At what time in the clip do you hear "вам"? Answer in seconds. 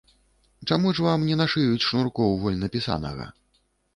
1.07-1.25